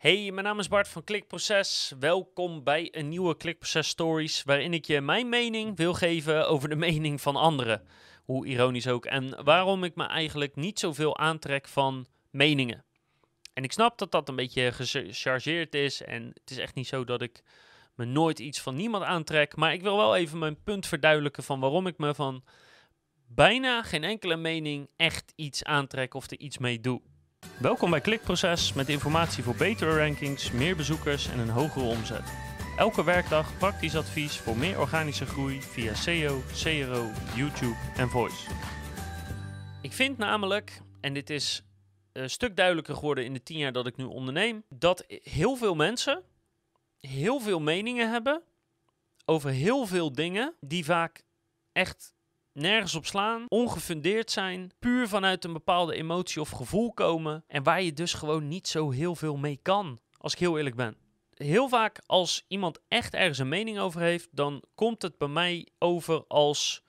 [0.00, 1.92] Hey, mijn naam is Bart van Klikproces.
[1.98, 6.76] Welkom bij een nieuwe Klikproces Stories, waarin ik je mijn mening wil geven over de
[6.76, 7.82] mening van anderen.
[8.24, 9.06] Hoe ironisch ook.
[9.06, 12.84] En waarom ik me eigenlijk niet zoveel aantrek van meningen.
[13.52, 16.02] En ik snap dat dat een beetje gechargeerd is.
[16.02, 17.42] En het is echt niet zo dat ik
[17.94, 19.56] me nooit iets van niemand aantrek.
[19.56, 22.44] Maar ik wil wel even mijn punt verduidelijken van waarom ik me van
[23.26, 27.02] bijna geen enkele mening echt iets aantrek of er iets mee doe.
[27.60, 32.32] Welkom bij Klikproces met informatie voor betere rankings, meer bezoekers en een hogere omzet.
[32.76, 38.50] Elke werkdag praktisch advies voor meer organische groei via SEO, CRO, YouTube en Voice.
[39.82, 41.62] Ik vind namelijk, en dit is
[42.12, 45.74] een stuk duidelijker geworden in de tien jaar dat ik nu onderneem, dat heel veel
[45.74, 46.22] mensen
[47.00, 48.42] heel veel meningen hebben
[49.24, 51.22] over heel veel dingen die vaak
[51.72, 52.14] echt
[52.52, 57.82] nergens op slaan, ongefundeerd zijn, puur vanuit een bepaalde emotie of gevoel komen en waar
[57.82, 60.96] je dus gewoon niet zo heel veel mee kan, als ik heel eerlijk ben.
[61.34, 65.68] Heel vaak als iemand echt ergens een mening over heeft, dan komt het bij mij
[65.78, 66.82] over als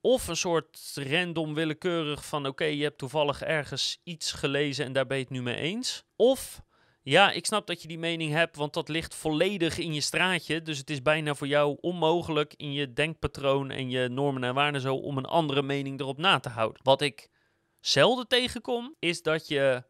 [0.00, 5.06] of een soort random willekeurig van oké, je hebt toevallig ergens iets gelezen en daar
[5.06, 6.04] ben je het nu mee eens.
[6.16, 6.62] Of
[7.02, 10.62] ja, ik snap dat je die mening hebt, want dat ligt volledig in je straatje.
[10.62, 14.80] Dus het is bijna voor jou onmogelijk in je denkpatroon en je normen en waarden
[14.80, 16.80] zo om een andere mening erop na te houden.
[16.82, 17.28] Wat ik
[17.80, 19.84] zelden tegenkom, is dat je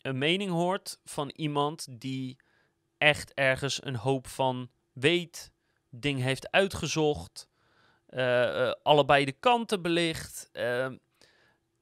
[0.00, 2.36] een mening hoort van iemand die
[2.98, 5.52] echt ergens een hoop van weet,
[5.90, 7.48] ding heeft uitgezocht,
[8.08, 10.48] uh, allebei de kanten belicht.
[10.52, 10.88] Uh,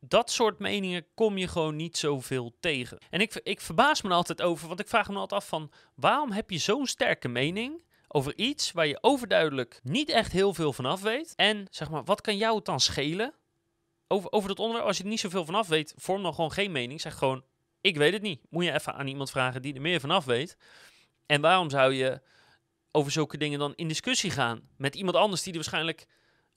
[0.00, 2.98] dat soort meningen kom je gewoon niet zoveel tegen.
[3.10, 5.72] En ik, ik verbaas me altijd over, want ik vraag me altijd af van...
[5.94, 10.72] waarom heb je zo'n sterke mening over iets waar je overduidelijk niet echt heel veel
[10.72, 11.32] van af weet?
[11.36, 13.34] En zeg maar, wat kan jou het dan schelen
[14.08, 14.86] over, over dat onderwerp?
[14.86, 17.00] Als je er niet zoveel van af weet, vorm dan gewoon geen mening.
[17.00, 17.44] Zeg gewoon,
[17.80, 18.40] ik weet het niet.
[18.50, 20.56] Moet je even aan iemand vragen die er meer van af weet.
[21.26, 22.20] En waarom zou je
[22.90, 26.06] over zulke dingen dan in discussie gaan met iemand anders die er waarschijnlijk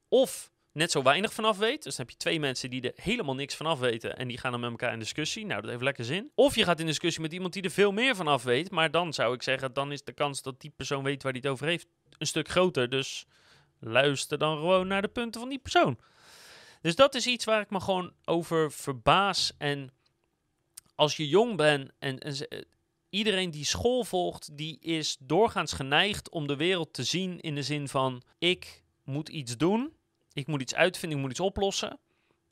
[0.08, 1.84] of net zo weinig vanaf weet.
[1.84, 4.52] Dus dan heb je twee mensen die er helemaal niks vanaf weten en die gaan
[4.52, 5.46] dan met elkaar in discussie.
[5.46, 6.32] Nou, dat heeft lekker zin.
[6.36, 9.14] Of je gaat in discussie met iemand die er veel meer vanaf weet, maar dan
[9.14, 11.68] zou ik zeggen, dan is de kans dat die persoon weet waar hij het over
[11.68, 11.88] heeft
[12.18, 12.90] een stuk groter.
[12.90, 13.26] Dus
[13.80, 15.98] luister dan gewoon naar de punten van die persoon.
[16.82, 19.54] Dus dat is iets waar ik me gewoon over verbaas.
[19.58, 19.92] En
[20.96, 22.66] als je jong bent en, en
[23.10, 27.64] iedereen die school volgt, die is doorgaans geneigd om de wereld te zien in de
[27.64, 29.94] zin van ik moet iets doen
[30.34, 32.00] ik moet iets uitvinden, ik moet iets oplossen.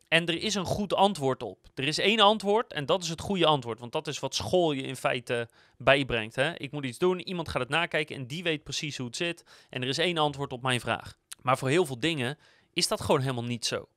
[0.08, 1.68] En er is een goed antwoord op.
[1.75, 3.80] Er is één antwoord en dat is het goede antwoord.
[3.80, 6.36] Want dat is wat school je in feite bijbrengt.
[6.36, 6.58] Hè?
[6.58, 9.44] Ik moet iets doen, iemand gaat het nakijken en die weet precies hoe het zit.
[9.70, 11.18] En er is één antwoord op mijn vraag.
[11.41, 12.38] Maar voor heel veel dingen
[12.74, 13.88] is dat gewoon helemaal niet zo.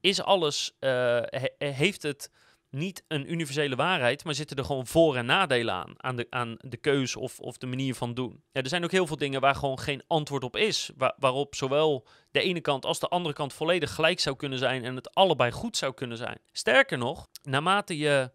[0.00, 1.22] Is alles, uh,
[1.58, 2.30] heeft het
[2.70, 5.94] niet een universele waarheid, maar zitten er gewoon voor- en nadelen aan.
[5.96, 8.42] Aan de, aan de keuze of, of de manier van doen.
[8.52, 10.90] Er zijn ook heel veel dingen waar gewoon geen antwoord op is.
[11.18, 14.96] waarop zowel de ene kant als de andere kant volledig gelijk zou kunnen zijn en
[14.96, 16.38] het allebei goed zou kunnen zijn.
[16.52, 18.30] Sterker nog, naarmate je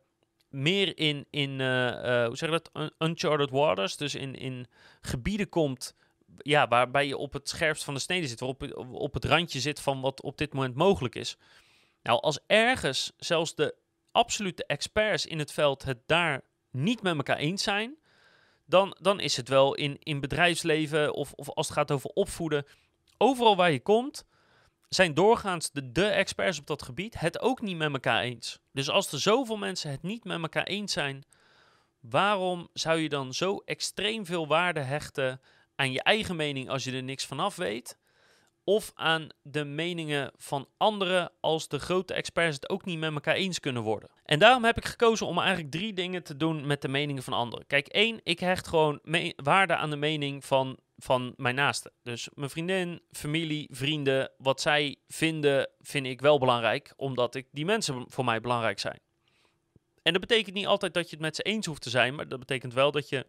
[0.50, 4.68] meer in, in uh, hoe zeg je dat, uncharted waters, dus in, in
[5.02, 5.96] gebieden komt
[6.38, 9.82] ja, waarbij je op het scherpst van de snede zit, waarop op het randje zit
[9.82, 11.38] van wat op dit moment mogelijk is.
[12.04, 13.76] Nou, als ergens zelfs de
[14.16, 17.98] absolute experts in het veld het daar niet met elkaar eens zijn,
[18.66, 22.66] dan, dan is het wel in, in bedrijfsleven of, of als het gaat over opvoeden,
[23.18, 24.26] overal waar je komt,
[24.90, 28.60] zijn doorgaans de, de experts op dat gebied het ook niet met elkaar eens.
[28.72, 31.24] Dus als er zoveel mensen het niet met elkaar eens zijn,
[32.00, 35.42] waarom zou je dan zo extreem veel waarde hechten
[35.76, 37.98] aan je eigen mening als je er niks vanaf weet?
[38.66, 43.36] Of aan de meningen van anderen als de grote experts het ook niet met elkaar
[43.36, 44.10] eens kunnen worden.
[44.24, 47.34] En daarom heb ik gekozen om eigenlijk drie dingen te doen met de meningen van
[47.34, 47.68] anderen.
[47.68, 49.00] Kijk, één, ik hecht gewoon
[49.36, 51.92] waarde aan de mening van, van mijn naasten.
[52.04, 57.66] Dus mijn vriendin, familie, vrienden, wat zij vinden, vind ik wel belangrijk, omdat ik die
[57.66, 59.00] mensen voor mij belangrijk zijn.
[60.02, 62.28] En dat betekent niet altijd dat je het met ze eens hoeft te zijn, maar
[62.28, 63.26] dat betekent wel dat je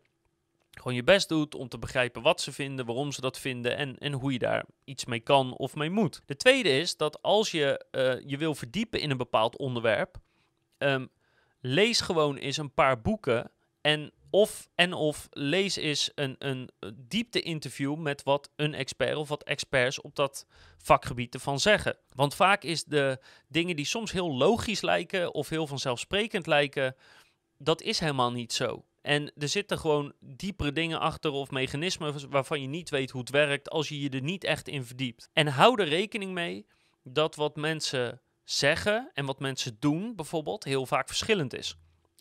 [0.79, 3.99] gewoon je best doet om te begrijpen wat ze vinden, waarom ze dat vinden en,
[3.99, 6.23] en hoe je daar iets mee kan of mee moet.
[6.27, 10.17] De tweede is dat als je uh, je wil verdiepen in een bepaald onderwerp,
[10.79, 11.09] um,
[11.61, 13.51] lees gewoon eens een paar boeken
[13.81, 19.45] en of, en of lees eens een, een diepte-interview met wat een expert of wat
[19.45, 20.47] experts op dat
[20.79, 21.97] vakgebied ervan zeggen.
[22.15, 23.19] Want vaak is de
[23.49, 26.97] dingen die soms heel logisch lijken of heel vanzelfsprekend lijken,
[27.59, 28.85] dat is helemaal niet zo.
[29.07, 33.31] En er zitten gewoon diepere dingen achter of mechanismen waarvan je niet weet hoe het
[33.31, 35.29] werkt als je je er niet echt in verdiept.
[35.33, 36.67] En hou er rekening mee
[37.03, 41.77] dat wat mensen zeggen en wat mensen doen bijvoorbeeld heel vaak verschillend is.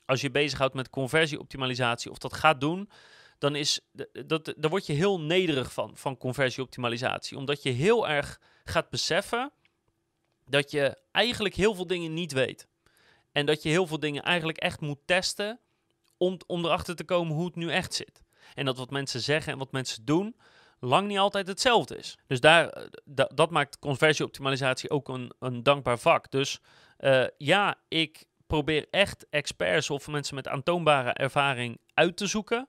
[0.06, 2.90] als je bezighoudt met conversieoptimalisatie of dat gaat doen,
[3.38, 3.80] dan, is,
[4.26, 7.38] dat, daar word je heel nederig van, van conversieoptimalisatie.
[7.38, 9.52] Omdat je heel erg gaat beseffen
[10.46, 12.68] dat je eigenlijk heel veel dingen niet weet.
[13.32, 15.60] En dat je heel veel dingen eigenlijk echt moet testen
[16.26, 18.22] om, om erachter te komen hoe het nu echt zit.
[18.54, 20.36] En dat wat mensen zeggen en wat mensen doen
[20.80, 22.18] lang niet altijd hetzelfde is.
[22.28, 22.88] Dus daar,
[23.34, 26.32] dat maakt conversieoptimalisatie ook een, een dankbaar vak.
[26.32, 26.60] Dus
[27.00, 32.68] uh, ja, ik probeer echt experts of mensen met aantoonbare ervaring uit te zoeken.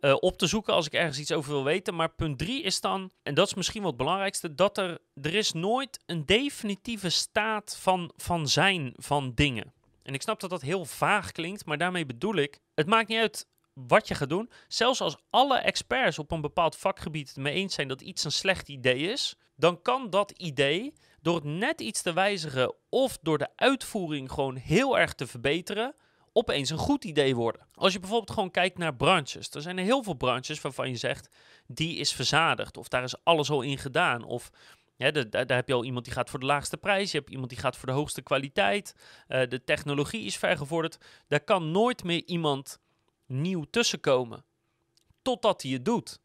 [0.00, 1.94] Uh, op te zoeken als ik ergens iets over wil weten.
[1.94, 5.34] Maar punt drie is dan, en dat is misschien wel het belangrijkste, dat er, er
[5.34, 9.72] is nooit een definitieve staat van, van zijn van dingen.
[10.02, 13.18] En ik snap dat dat heel vaag klinkt, maar daarmee bedoel ik, het maakt niet
[13.18, 14.50] uit wat je gaat doen.
[14.68, 18.32] Zelfs als alle experts op een bepaald vakgebied het mee eens zijn dat iets een
[18.32, 23.38] slecht idee is, dan kan dat idee door het net iets te wijzigen of door
[23.38, 25.94] de uitvoering gewoon heel erg te verbeteren,
[26.32, 27.66] opeens een goed idee worden.
[27.74, 30.96] Als je bijvoorbeeld gewoon kijkt naar branches, er zijn er heel veel branches waarvan je
[30.96, 31.28] zegt,
[31.66, 34.50] die is verzadigd of daar is alles al in gedaan of
[35.10, 37.10] daar, heb je al iemand die gaat voor de laagste prijs.
[37.10, 38.94] Je hebt iemand die gaat voor de hoogste kwaliteit.
[39.28, 40.98] Uh, de technologie is vergevorderd.
[41.28, 42.78] Daar kan nooit meer iemand
[43.26, 44.44] nieuw tussenkomen.
[45.22, 46.20] Totdat hij het doet.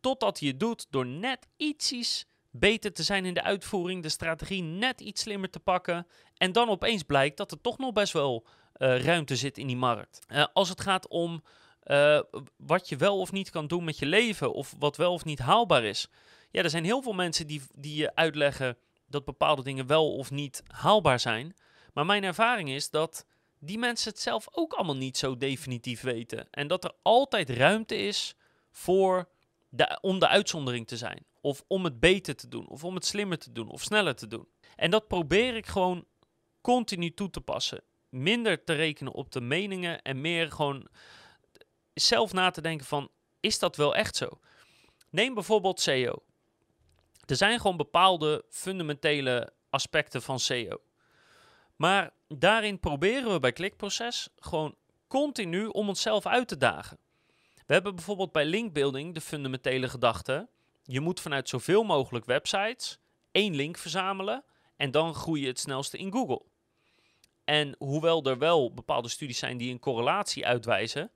[0.00, 4.62] Totdat hij het doet door net ietsjes beter te zijn in de uitvoering, de strategie
[4.62, 6.06] net iets slimmer te pakken.
[6.36, 8.46] En dan opeens blijkt dat er toch nog best wel
[8.76, 10.18] uh, ruimte zit in die markt.
[10.28, 11.42] Uh, als het gaat om
[11.86, 12.20] uh,
[12.56, 15.38] wat je wel of niet kan doen met je leven, of wat wel of niet
[15.38, 16.08] haalbaar is.
[16.50, 18.76] Ja, er zijn heel veel mensen die, die je uitleggen
[19.06, 21.56] dat bepaalde dingen wel of niet haalbaar zijn.
[21.92, 23.26] Maar mijn ervaring is dat
[23.58, 26.50] die mensen het zelf ook allemaal niet zo definitief weten.
[26.50, 28.34] En dat er altijd ruimte is
[28.70, 29.28] voor
[30.00, 31.26] om de uitzondering te zijn.
[31.40, 32.68] Of om het beter te doen.
[32.68, 33.68] Of om het slimmer te doen.
[33.68, 34.48] Of sneller te doen.
[34.76, 36.04] En dat probeer ik gewoon
[36.60, 37.82] continu toe te passen.
[38.08, 40.88] Minder te rekenen op de meningen en meer gewoon
[41.94, 43.10] zelf na te denken van,
[43.40, 44.28] is dat wel echt zo?
[45.10, 46.22] Neem bijvoorbeeld SEO.
[47.26, 50.80] Er zijn gewoon bepaalde fundamentele aspecten van SEO.
[51.76, 54.74] Maar daarin proberen we bij Klikproces gewoon
[55.06, 56.98] continu om onszelf uit te dagen.
[57.66, 60.48] We hebben bijvoorbeeld bij linkbuilding de fundamentele gedachte:
[60.82, 62.98] je moet vanuit zoveel mogelijk websites
[63.30, 64.44] één link verzamelen
[64.76, 66.42] en dan groei je het snelste in Google.
[67.44, 71.10] En hoewel er wel bepaalde studies zijn die een correlatie uitwijzen,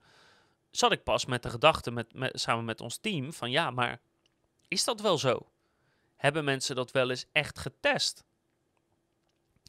[0.77, 4.01] zat ik pas met de gedachte met, samen met ons team van ja, maar
[4.67, 5.49] is dat wel zo?
[6.15, 8.25] Hebben mensen dat wel eens echt getest?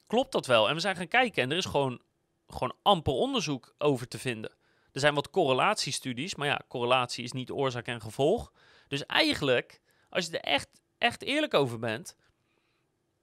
[0.09, 0.69] klopt dat wel?
[0.69, 2.01] En we zijn gaan kijken en er is gewoon,
[2.47, 4.51] gewoon amper onderzoek over te vinden.
[4.93, 8.53] Er zijn wat correlatiestudies, maar ja, correlatie is niet oorzaak en gevolg.
[8.89, 9.81] Dus eigenlijk,
[10.11, 10.69] als je er echt,
[10.99, 12.17] echt eerlijk over bent,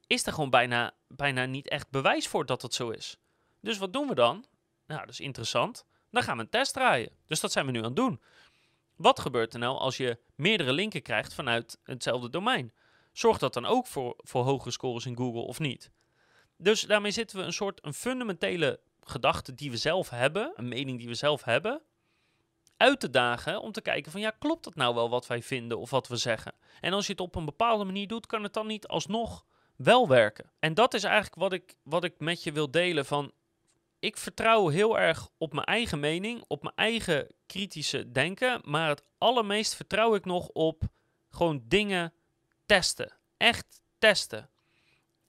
[0.08, 3.18] is er gewoon bijna, bijna niet echt bewijs voor dat het zo is.
[3.62, 4.46] Dus wat doen we dan?
[4.86, 5.86] Nou, dat is interessant.
[6.16, 7.12] Dan gaan we een test draaien.
[7.26, 8.22] Dus dat zijn we nu aan het doen.
[8.96, 12.74] Wat gebeurt er nou als je meerdere linken krijgt vanuit hetzelfde domein?
[13.12, 15.92] Zorgt dat dan ook voor, voor hogere scores in Google of niet?
[16.58, 20.98] Dus daarmee zitten we een soort een fundamentele gedachte die we zelf hebben, een mening
[20.98, 21.82] die we zelf hebben,
[22.78, 25.80] uit te dagen om te kijken van ja, klopt dat nou wel wat wij vinden
[25.80, 26.54] of wat we zeggen?
[26.82, 29.46] En als je het op een bepaalde manier doet, kan het dan niet alsnog
[29.76, 30.52] wel werken?
[30.60, 33.32] En dat is eigenlijk wat ik, wat ik met je wil delen van
[34.06, 39.04] ik vertrouw heel erg op mijn eigen mening, op mijn eigen kritische denken, maar het
[39.18, 40.84] allermeest vertrouw ik nog op
[41.30, 42.14] gewoon dingen
[42.66, 43.14] testen.
[43.38, 44.50] Echt testen.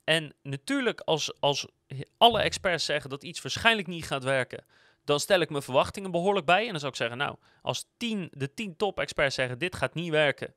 [0.03, 1.67] En natuurlijk, als, als
[2.17, 4.65] alle experts zeggen dat iets waarschijnlijk niet gaat werken,
[5.03, 6.65] dan stel ik mijn verwachtingen behoorlijk bij.
[6.65, 10.09] En dan zou ik zeggen, nou, als tien, de tien top-experts zeggen dit gaat niet
[10.09, 10.55] werken,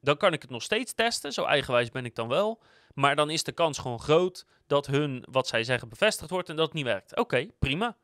[0.00, 1.32] dan kan ik het nog steeds testen.
[1.32, 2.62] Zo eigenwijs ben ik dan wel.
[2.94, 6.56] Maar dan is de kans gewoon groot dat hun wat zij zeggen bevestigd wordt en
[6.56, 7.16] dat het niet werkt.
[7.16, 7.96] Oké, prima.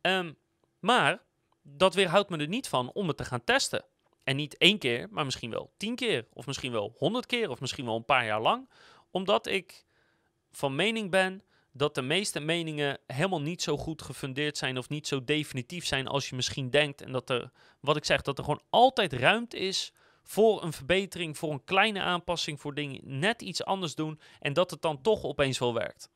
[0.00, 0.32] Ehm,
[0.78, 1.22] maar
[1.62, 3.84] dat weerhoudt me er niet van om het te gaan testen.
[4.24, 6.26] En niet één keer, maar misschien wel tien keer.
[6.32, 7.50] Of misschien wel honderd keer.
[7.50, 8.68] Of misschien wel een paar jaar lang
[9.14, 9.84] omdat ik
[10.52, 11.42] van mening ben
[11.72, 16.06] dat de meeste meningen helemaal niet zo goed gefundeerd zijn of niet zo definitief zijn
[16.06, 17.00] als je misschien denkt.
[17.00, 19.92] En dat er, wat ik zeg, dat er gewoon altijd ruimte is
[20.24, 24.70] voor een verbetering, voor een kleine aanpassing, voor dingen net iets anders doen en dat
[24.70, 26.08] het dan toch opeens wel werkt.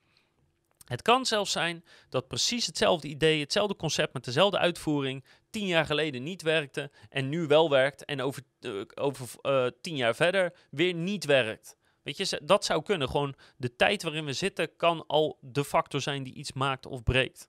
[0.85, 5.87] Het kan zelfs zijn dat precies hetzelfde idee, hetzelfde concept met dezelfde uitvoering tien jaar
[5.87, 10.53] geleden niet werkte en nu wel werkt en over, uh, over uh, tien jaar verder
[10.71, 11.77] weer niet werkt.
[12.03, 13.09] Weet je, dat zou kunnen.
[13.09, 17.03] Gewoon de tijd waarin we zitten kan al de factor zijn die iets maakt of
[17.03, 17.49] breekt.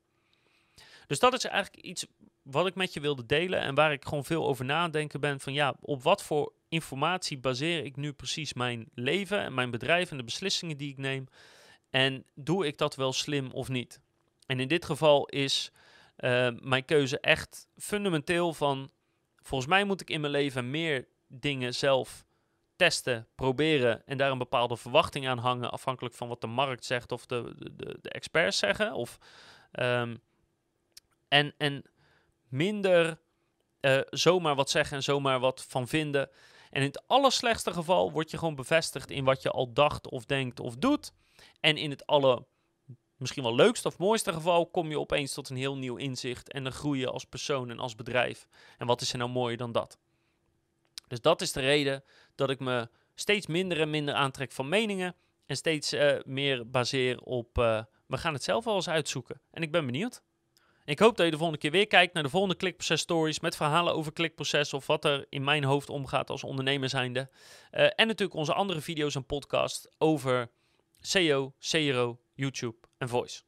[1.07, 2.05] Dus dat is eigenlijk iets
[2.51, 5.53] wat ik met je wilde delen en waar ik gewoon veel over nadenken ben van
[5.53, 10.17] ja, op wat voor informatie baseer ik nu precies mijn leven en mijn bedrijf en
[10.17, 11.27] de beslissingen die ik neem
[11.89, 13.99] en doe ik dat wel slim of niet?
[14.45, 15.71] En in dit geval is
[16.15, 18.89] eh, mijn keuze echt fundamenteel van...
[19.41, 22.25] Volgens mij moet ik in mijn leven meer dingen zelf
[22.75, 27.11] testen, proberen en daar een bepaalde verwachting aan hangen, afhankelijk van wat de markt zegt
[27.11, 28.93] of de, de, de experts zeggen.
[28.93, 29.17] Of,
[29.71, 30.15] ehm,
[31.27, 31.83] en, en
[32.49, 33.19] minder
[33.81, 36.29] uh, zomaar wat zeggen en zomaar wat van vinden.
[36.69, 40.25] En in het allerslechtste geval word je gewoon bevestigd in wat je al dacht of
[40.25, 41.11] denkt of doet.
[41.59, 42.45] En in het alle
[43.17, 46.63] misschien wel leukste of mooiste geval kom je opeens tot een heel nieuw inzicht en
[46.63, 48.47] dan groei je als persoon en als bedrijf.
[48.77, 49.97] En wat is er nou mooier dan dat?
[51.07, 52.03] Dus dat is de reden
[52.35, 55.15] dat ik me steeds minder en minder aantrek van meningen
[55.45, 59.41] en steeds uh, meer baseer op uh, we gaan het zelf wel eens uitzoeken.
[59.51, 60.21] En ik ben benieuwd.
[60.89, 63.55] Ik hoop dat je de volgende keer weer kijkt naar de volgende klikproces stories met
[63.55, 67.29] verhalen over klikproces of wat er in mijn hoofd omgaat als ondernemer zijnde.
[67.71, 70.51] Uh, en natuurlijk onze andere video's en podcasts over
[70.99, 73.41] SEO, CRO, YouTube en Voice.